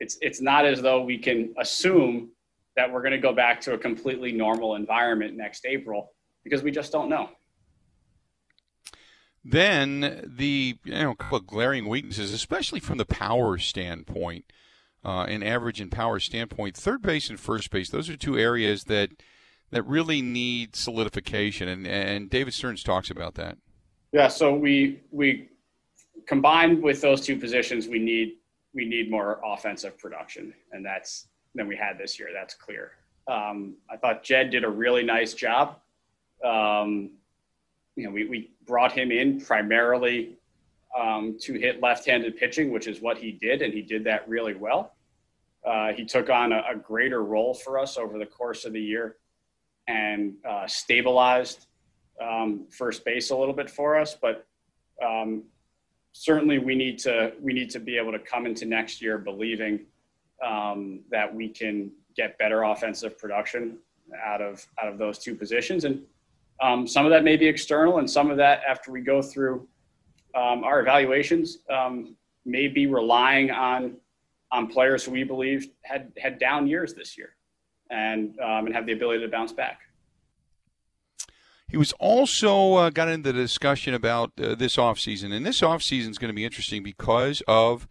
[0.01, 2.31] it's it's not as though we can assume
[2.77, 6.13] that we're going to go back to a completely normal environment next April
[6.45, 7.29] because we just don't know.
[9.45, 14.45] Then the you know glaring weaknesses, especially from the power standpoint,
[15.05, 18.85] uh, an average and power standpoint, third base and first base, those are two areas
[18.85, 19.11] that
[19.71, 23.59] that really need solidification, and and David Stearns talks about that.
[24.13, 25.49] Yeah, so we we
[26.27, 28.37] combined with those two positions, we need
[28.75, 32.29] we need more offensive production, and that's than we had this year.
[32.33, 32.93] That's clear.
[33.27, 35.79] Um, I thought Jed did a really nice job.
[36.45, 37.11] Um,
[37.97, 40.37] you know, we, we brought him in primarily
[40.99, 44.55] um, to hit left-handed pitching, which is what he did, and he did that really
[44.55, 44.95] well.
[45.67, 48.81] Uh, he took on a, a, greater role for us over the course of the
[48.81, 49.17] year
[49.89, 51.67] and uh, stabilized
[52.23, 54.15] um, first base a little bit for us.
[54.15, 54.47] But
[55.05, 55.43] um,
[56.13, 59.81] certainly we need to we need to be able to come into next year believing
[60.45, 63.79] um, that we can get better offensive production
[64.25, 65.85] out of out of those two positions.
[65.85, 66.03] And
[66.61, 69.67] um, some of that may be external and some of that after we go through
[70.35, 73.97] um, our evaluations um, may be relying on
[74.51, 77.31] on players who we believe had had down years this year
[77.91, 79.81] and um, and have the ability to bounce back
[81.69, 86.09] he was also uh, got into the discussion about uh, this offseason, and this offseason
[86.11, 87.87] is going to be interesting because of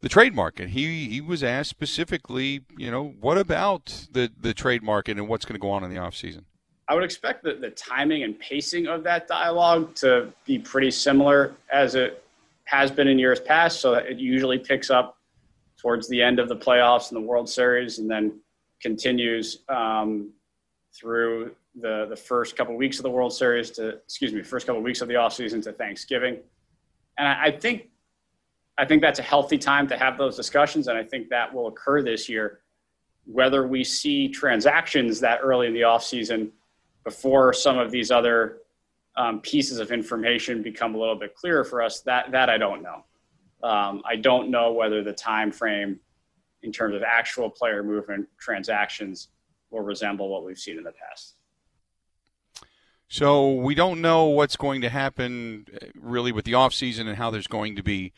[0.00, 0.70] the trade market.
[0.70, 5.44] He he was asked specifically, you know, what about the the trade market and what's
[5.44, 6.44] going to go on in the offseason?
[6.88, 11.54] I would expect that the timing and pacing of that dialogue to be pretty similar
[11.72, 12.24] as it
[12.64, 13.80] has been in years past.
[13.80, 15.16] So it usually picks up
[15.78, 18.40] towards the end of the playoffs and the World Series, and then
[18.80, 20.30] continues um,
[20.94, 24.82] through the the first couple weeks of the World Series to excuse me, first couple
[24.82, 26.38] weeks of the offseason to Thanksgiving,
[27.18, 27.88] and I, I think
[28.78, 31.68] I think that's a healthy time to have those discussions, and I think that will
[31.68, 32.60] occur this year.
[33.24, 36.50] Whether we see transactions that early in the offseason
[37.04, 38.58] before some of these other
[39.16, 42.82] um, pieces of information become a little bit clearer for us, that that I don't
[42.82, 43.04] know.
[43.62, 46.00] Um, I don't know whether the time frame
[46.62, 49.28] in terms of actual player movement transactions
[49.70, 51.36] will resemble what we've seen in the past.
[53.12, 57.30] So we don't know what's going to happen uh, really with the offseason and how
[57.30, 58.14] there's going to be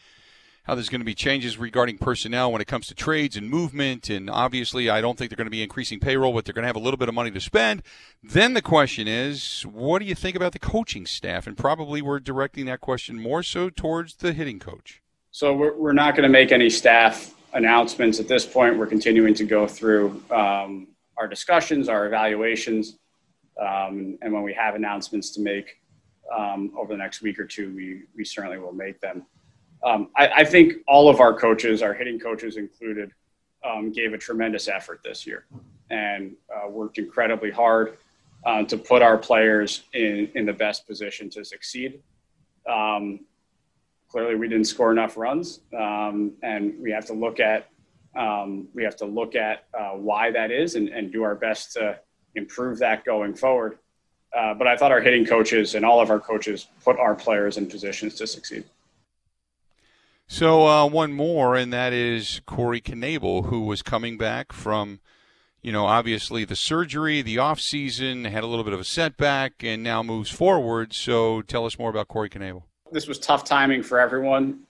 [0.62, 4.08] how there's going to be changes regarding personnel when it comes to trades and movement.
[4.08, 6.68] And obviously, I don't think they're going to be increasing payroll, but they're going to
[6.68, 7.82] have a little bit of money to spend.
[8.22, 11.48] Then the question is, what do you think about the coaching staff?
[11.48, 15.02] And probably we're directing that question more so towards the hitting coach.
[15.32, 18.78] So we're, we're not going to make any staff announcements at this point.
[18.78, 22.96] We're continuing to go through um, our discussions, our evaluations,
[23.60, 25.80] um, and when we have announcements to make
[26.34, 29.24] um, over the next week or two, we, we certainly will make them.
[29.84, 33.12] Um, I, I, think all of our coaches, our hitting coaches included,
[33.64, 35.44] um, gave a tremendous effort this year
[35.90, 37.98] and uh, worked incredibly hard
[38.46, 42.00] uh, to put our players in, in the best position to succeed.
[42.68, 43.20] Um,
[44.08, 47.68] clearly, we didn't score enough runs, um, and we have to look at
[48.74, 51.98] we have to look at uh, why that is and, and, do our best to
[52.34, 53.78] improve that going forward.
[54.36, 57.56] Uh, but I thought our hitting coaches and all of our coaches put our players
[57.56, 58.64] in positions to succeed.
[60.26, 65.00] So uh, one more, and that is Corey Knebel, who was coming back from,
[65.62, 69.62] you know, obviously the surgery, the off season, had a little bit of a setback,
[69.62, 70.94] and now moves forward.
[70.94, 72.62] So tell us more about Corey Knebel.
[72.90, 74.60] This was tough timing for everyone.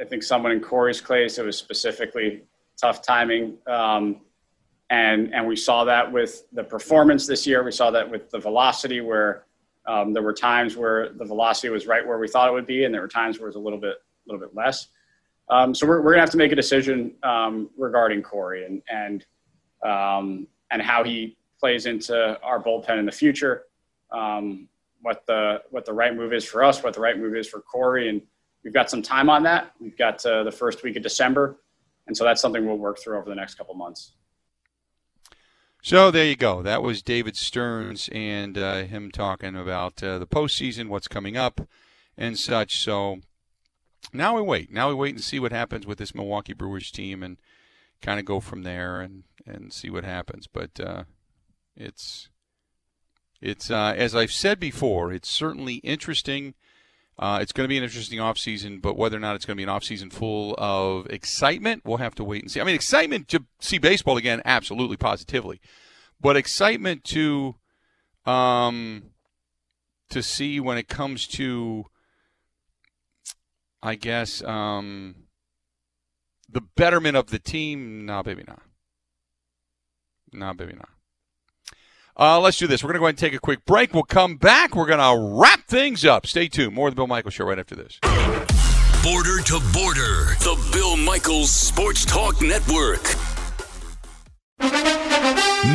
[0.00, 2.42] I think someone in Corey's case, it was specifically
[2.76, 3.56] tough timing.
[3.66, 4.20] Um,
[4.94, 7.64] and, and we saw that with the performance this year.
[7.64, 9.44] We saw that with the velocity, where
[9.86, 12.84] um, there were times where the velocity was right where we thought it would be,
[12.84, 14.88] and there were times where it was a little bit, a little bit less.
[15.50, 19.26] Um, so we're, we're gonna have to make a decision um, regarding Corey and and
[19.84, 23.64] um, and how he plays into our bullpen in the future.
[24.12, 24.68] Um,
[25.02, 27.60] what the what the right move is for us, what the right move is for
[27.60, 28.22] Corey, and
[28.62, 29.72] we've got some time on that.
[29.80, 31.56] We've got uh, the first week of December,
[32.06, 34.12] and so that's something we'll work through over the next couple months.
[35.84, 36.62] So there you go.
[36.62, 41.60] That was David Stearns and uh, him talking about uh, the postseason, what's coming up,
[42.16, 42.78] and such.
[42.78, 43.18] So
[44.10, 44.72] now we wait.
[44.72, 47.36] Now we wait and see what happens with this Milwaukee Brewers team and
[48.00, 50.46] kind of go from there and, and see what happens.
[50.46, 51.04] But uh,
[51.76, 52.30] it's
[53.42, 56.54] it's uh, as I've said before, it's certainly interesting.
[57.18, 59.64] Uh, it's going to be an interesting offseason, but whether or not it's going to
[59.64, 62.60] be an offseason full of excitement, we'll have to wait and see.
[62.60, 65.60] I mean, excitement to see baseball again, absolutely, positively,
[66.20, 67.54] but excitement to
[68.26, 69.10] um,
[70.10, 71.86] to see when it comes to
[73.84, 75.14] I guess um,
[76.48, 78.06] the betterment of the team.
[78.06, 78.56] No, baby, no.
[80.32, 80.93] No, baby, no.
[82.16, 82.84] Uh, let's do this.
[82.84, 83.92] We're going to go ahead and take a quick break.
[83.92, 84.76] We'll come back.
[84.76, 86.26] We're going to wrap things up.
[86.26, 86.74] Stay tuned.
[86.74, 87.98] More of the Bill Michaels Show right after this.
[89.02, 93.02] Border to Border, the Bill Michaels Sports Talk Network.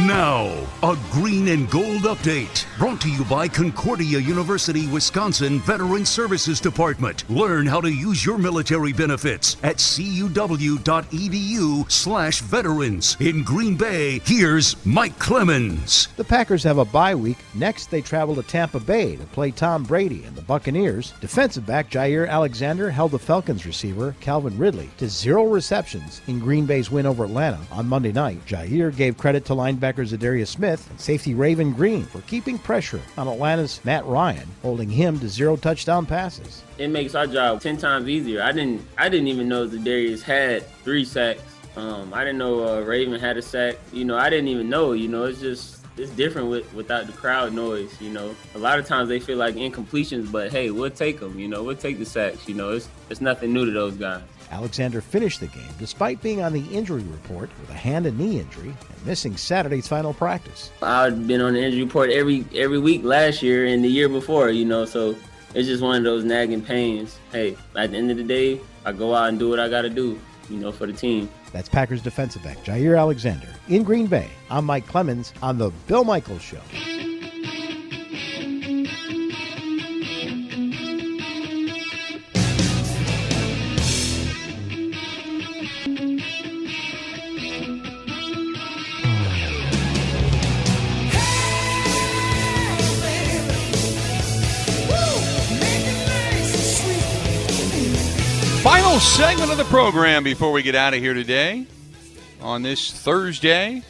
[0.08, 0.48] Now,
[0.82, 7.30] a green and gold update brought to you by Concordia University, Wisconsin Veteran Services Department.
[7.30, 13.18] Learn how to use your military benefits at cuw.edu/slash veterans.
[13.20, 16.08] In Green Bay, here's Mike Clemens.
[16.16, 17.40] The Packers have a bye week.
[17.54, 21.12] Next, they travel to Tampa Bay to play Tom Brady and the Buccaneers.
[21.20, 26.66] Defensive back Jaire Alexander held the Falcons receiver Calvin Ridley to zero receptions in Green
[26.66, 28.46] Bay's win over Atlanta on Monday night.
[28.46, 33.28] Jaire gave credit to line linebacker Za'Darius Smith safety Raven Greene for keeping pressure on
[33.28, 36.62] Atlanta's Matt Ryan, holding him to zero touchdown passes.
[36.78, 38.44] It makes our job ten times easier.
[38.44, 41.42] I didn't I didn't even know Za'Darius had three sacks.
[41.76, 43.78] Um, I didn't know uh, Raven had a sack.
[43.92, 44.92] You know, I didn't even know.
[44.92, 48.00] You know, it's just it's different with, without the crowd noise.
[48.00, 51.40] You know, a lot of times they feel like incompletions, but hey, we'll take them.
[51.40, 52.48] You know, we'll take the sacks.
[52.48, 54.22] You know, it's it's nothing new to those guys.
[54.52, 58.40] Alexander finished the game despite being on the injury report with a hand and knee
[58.40, 60.72] injury and missing Saturday's final practice.
[60.82, 64.50] I've been on the injury report every every week last year and the year before,
[64.50, 65.16] you know, so
[65.54, 67.18] it's just one of those nagging pains.
[67.32, 69.82] Hey, at the end of the day, I go out and do what I got
[69.82, 70.20] to do,
[70.50, 71.30] you know, for the team.
[71.52, 74.30] That's Packers defensive back Jaire Alexander in Green Bay.
[74.50, 76.62] I'm Mike Clemens on the Bill Michaels Show.
[99.20, 101.66] Segment of the program before we get out of here today
[102.40, 103.84] on this Thursday.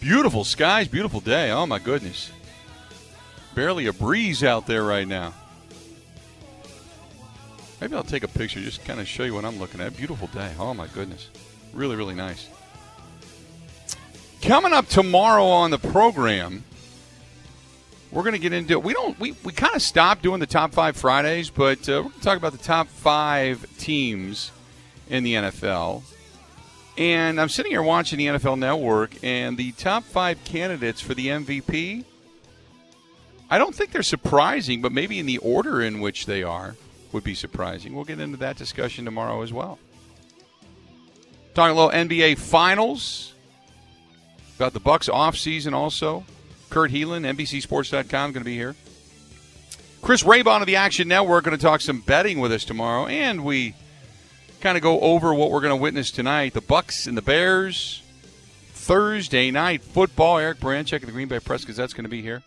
[0.00, 1.50] Beautiful skies, beautiful day.
[1.50, 2.30] Oh my goodness.
[3.54, 5.32] Barely a breeze out there right now.
[7.80, 9.96] Maybe I'll take a picture, just kind of show you what I'm looking at.
[9.96, 10.52] Beautiful day.
[10.58, 11.30] Oh my goodness.
[11.72, 12.50] Really, really nice.
[14.42, 16.64] Coming up tomorrow on the program,
[18.10, 18.82] we're going to get into it.
[18.82, 22.02] we don't we, we kind of stopped doing the top five fridays but uh, we're
[22.02, 24.50] going to talk about the top five teams
[25.08, 26.02] in the nfl
[26.96, 31.26] and i'm sitting here watching the nfl network and the top five candidates for the
[31.26, 32.04] mvp
[33.50, 36.76] i don't think they're surprising but maybe in the order in which they are
[37.12, 37.94] would be surprising.
[37.94, 39.78] We'll get into that discussion tomorrow as well.
[41.54, 43.34] Talking a little nba finals.
[44.56, 46.24] About the bucks off season also
[46.70, 48.74] Kurt Helin, NBCSports.com, going to be here.
[50.02, 53.44] Chris Raybon of the Action Network going to talk some betting with us tomorrow, and
[53.44, 53.74] we
[54.60, 58.02] kind of go over what we're going to witness tonight: the Bucs and the Bears.
[58.88, 60.38] Thursday night football.
[60.38, 62.42] Eric Branchek of the Green Bay Press Gazette's going to be here.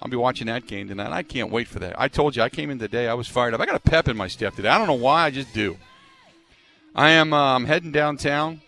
[0.00, 1.10] I'll be watching that game tonight.
[1.10, 2.00] I can't wait for that.
[2.00, 3.08] I told you I came in today.
[3.08, 3.60] I was fired up.
[3.60, 4.68] I got a pep in my step today.
[4.68, 5.24] I don't know why.
[5.24, 5.78] I just do.
[6.94, 8.60] I am um, heading downtown,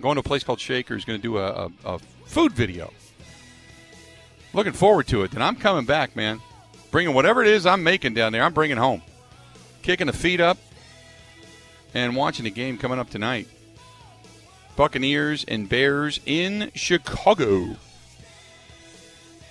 [0.00, 1.04] going to a place called Shaker's.
[1.04, 2.92] Going to do a, a, a food video
[4.52, 5.32] looking forward to it.
[5.32, 6.40] And I'm coming back, man.
[6.90, 9.02] Bringing whatever it is I'm making down there, I'm bringing home.
[9.82, 10.58] Kicking the feet up
[11.94, 13.48] and watching the game coming up tonight.
[14.76, 17.76] Buccaneers and Bears in Chicago.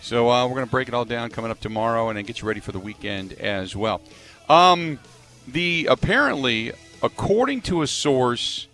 [0.02, 2.42] So uh, we're going to break it all down coming up tomorrow and then get
[2.42, 4.02] you ready for the weekend as well.
[4.48, 5.00] Um,
[5.48, 6.72] the apparently,
[7.04, 8.68] according to a source,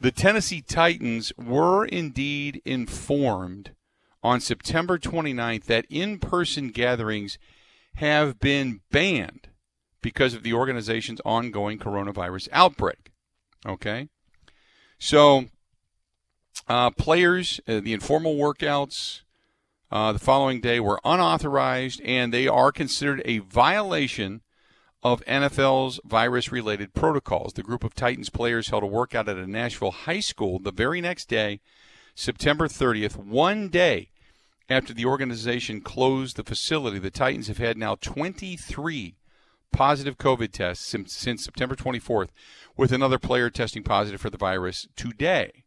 [0.00, 3.72] the Tennessee Titans were indeed informed
[4.22, 7.38] on September 29th that in person gatherings
[7.96, 9.48] have been banned
[10.00, 13.10] because of the organization's ongoing coronavirus outbreak.
[13.66, 14.08] Okay?
[14.98, 15.46] So,
[16.68, 19.22] uh, players, uh, the informal workouts
[19.90, 24.42] uh, the following day were unauthorized and they are considered a violation
[25.02, 27.54] of NFL's virus related protocols.
[27.54, 31.00] The group of Titans players held a workout at a Nashville high school the very
[31.00, 31.60] next day,
[32.14, 34.11] September 30th, one day
[34.68, 36.98] after the organization closed the facility.
[36.98, 39.16] The Titans have had now 23
[39.72, 42.28] positive COVID tests since, since September 24th,
[42.76, 45.64] with another player testing positive for the virus today.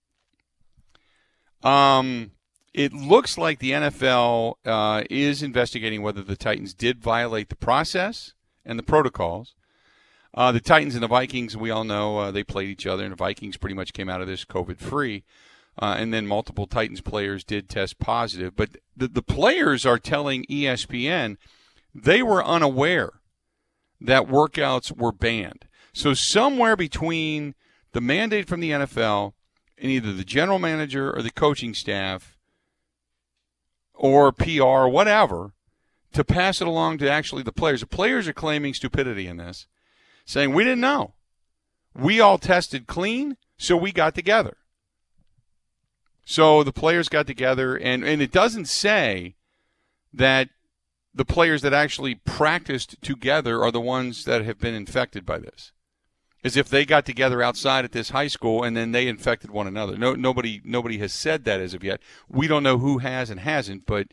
[1.64, 2.32] Um,
[2.74, 8.34] it looks like the NFL uh, is investigating whether the Titans did violate the process
[8.66, 9.56] and the protocols.
[10.34, 13.14] Uh, the Titans and the Vikings, we all know uh, they played each other, and
[13.14, 15.24] the Vikings pretty much came out of this COVID free.
[15.78, 18.56] Uh, and then multiple Titans players did test positive.
[18.56, 21.38] But the, the players are telling ESPN
[21.94, 23.22] they were unaware
[24.00, 25.66] that workouts were banned.
[25.94, 27.56] So somewhere between
[27.94, 29.34] the mandate from the NFL
[29.78, 32.38] and either the general manager or the coaching staff
[33.94, 35.54] or PR whatever
[36.14, 37.82] to pass it along to actually the players.
[37.82, 39.68] The players are claiming stupidity in this,
[40.26, 41.14] saying we didn't know.
[41.94, 44.58] We all tested clean, so we got together.
[46.26, 49.36] So the players got together, and, and it doesn't say
[50.12, 50.50] that
[51.14, 55.72] the players that actually practiced together are the ones that have been infected by this.
[56.44, 59.66] As if they got together outside at this high school and then they infected one
[59.68, 59.98] another.
[59.98, 62.02] No, nobody, nobody has said that as of yet.
[62.28, 64.08] We don't know who has and hasn't, but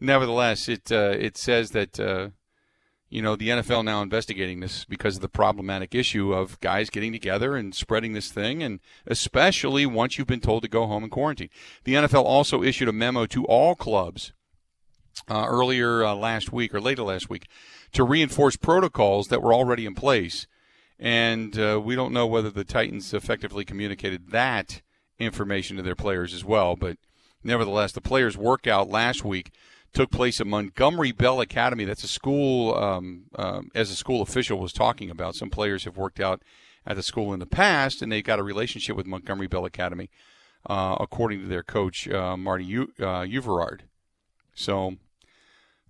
[0.00, 2.30] nevertheless, it uh, it says that uh,
[3.14, 7.12] you know, the NFL now investigating this because of the problematic issue of guys getting
[7.12, 11.12] together and spreading this thing, and especially once you've been told to go home and
[11.12, 11.48] quarantine.
[11.84, 14.32] The NFL also issued a memo to all clubs
[15.30, 17.46] uh, earlier uh, last week or later last week
[17.92, 20.48] to reinforce protocols that were already in place.
[20.98, 24.82] And uh, we don't know whether the Titans effectively communicated that
[25.20, 26.96] information to their players as well, but
[27.44, 29.52] nevertheless, the players' workout last week
[29.94, 31.84] took place at Montgomery Bell Academy.
[31.84, 35.36] That's a school, um, um, as a school official was talking about.
[35.36, 36.42] Some players have worked out
[36.86, 40.10] at the school in the past, and they've got a relationship with Montgomery Bell Academy,
[40.66, 43.80] uh, according to their coach, uh, Marty U- uh, Uverard.
[44.54, 44.96] So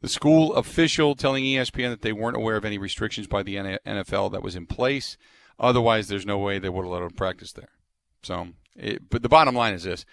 [0.00, 4.30] the school official telling ESPN that they weren't aware of any restrictions by the NFL
[4.32, 5.16] that was in place.
[5.58, 7.70] Otherwise, there's no way they would have let them practice there.
[8.22, 10.04] So, it, but the bottom line is this: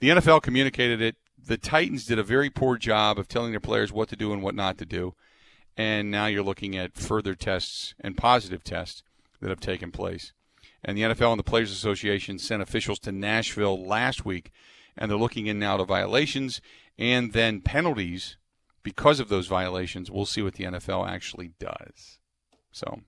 [0.00, 1.16] the NFL communicated it
[1.46, 4.42] the Titans did a very poor job of telling their players what to do and
[4.42, 5.14] what not to do.
[5.76, 9.02] And now you're looking at further tests and positive tests
[9.40, 10.32] that have taken place.
[10.84, 14.52] And the NFL and the Players Association sent officials to Nashville last week,
[14.96, 16.60] and they're looking in now to violations
[16.98, 18.36] and then penalties
[18.82, 20.10] because of those violations.
[20.10, 22.18] We'll see what the NFL actually does.
[22.70, 23.00] So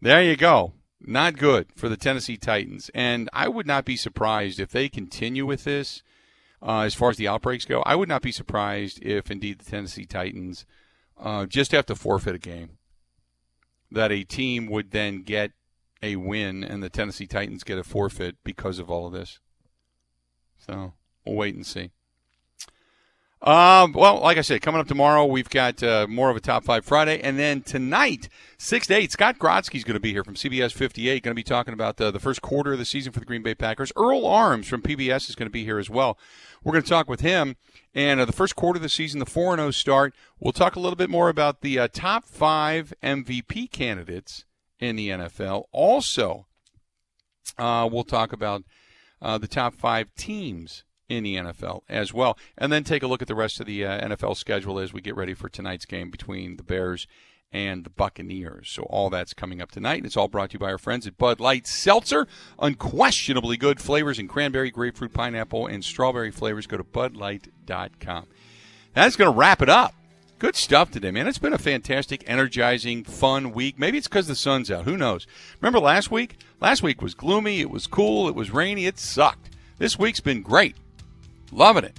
[0.00, 0.72] There you go.
[1.00, 2.90] Not good for the Tennessee Titans.
[2.94, 6.02] And I would not be surprised if they continue with this
[6.64, 7.82] uh, as far as the outbreaks go.
[7.82, 10.64] I would not be surprised if indeed the Tennessee Titans
[11.18, 12.78] uh, just have to forfeit a game.
[13.90, 15.52] That a team would then get
[16.02, 19.40] a win and the Tennessee Titans get a forfeit because of all of this.
[20.58, 20.94] So
[21.24, 21.90] we'll wait and see.
[23.42, 26.64] Um, well, like I said, coming up tomorrow, we've got uh, more of a top
[26.64, 30.34] five Friday, and then tonight, six to eight, Scott Grotsky's going to be here from
[30.34, 33.20] CBS 58, going to be talking about the, the first quarter of the season for
[33.20, 33.92] the Green Bay Packers.
[33.96, 36.16] Earl Arms from PBS is going to be here as well.
[36.62, 37.56] We're going to talk with him,
[37.94, 40.14] and uh, the first quarter of the season, the four and zero start.
[40.40, 44.46] We'll talk a little bit more about the uh, top five MVP candidates
[44.80, 45.64] in the NFL.
[45.70, 46.46] Also,
[47.58, 48.64] uh, we'll talk about
[49.20, 52.38] uh, the top five teams in the NFL as well.
[52.56, 55.00] And then take a look at the rest of the uh, NFL schedule as we
[55.00, 57.06] get ready for tonight's game between the Bears
[57.52, 58.68] and the Buccaneers.
[58.68, 59.98] So all that's coming up tonight.
[59.98, 62.26] And it's all brought to you by our friends at Bud Light Seltzer.
[62.58, 66.66] Unquestionably good flavors in cranberry, grapefruit, pineapple, and strawberry flavors.
[66.66, 68.26] Go to budlight.com.
[68.92, 69.94] That's going to wrap it up.
[70.40, 71.28] Good stuff today, man.
[71.28, 73.78] It's been a fantastic, energizing, fun week.
[73.78, 74.84] Maybe it's because the sun's out.
[74.84, 75.26] Who knows?
[75.60, 76.36] Remember last week?
[76.60, 77.60] Last week was gloomy.
[77.60, 78.28] It was cool.
[78.28, 78.86] It was rainy.
[78.86, 79.50] It sucked.
[79.78, 80.76] This week's been great.
[81.54, 81.98] Loving it.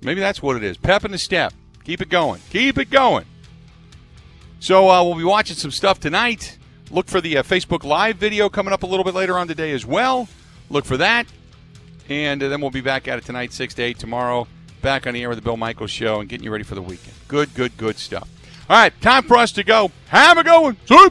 [0.00, 0.76] Maybe that's what it is.
[0.76, 1.52] Pep in the step.
[1.84, 2.40] Keep it going.
[2.50, 3.26] Keep it going.
[4.58, 6.58] So uh, we'll be watching some stuff tonight.
[6.90, 9.72] Look for the uh, Facebook Live video coming up a little bit later on today
[9.72, 10.28] as well.
[10.70, 11.26] Look for that.
[12.08, 14.46] And uh, then we'll be back at it tonight, 6 to 8 tomorrow.
[14.80, 16.82] Back on the air with the Bill Michaels Show and getting you ready for the
[16.82, 17.16] weekend.
[17.28, 18.28] Good, good, good stuff.
[18.68, 19.90] All right, time for us to go.
[20.08, 21.10] Have a good one.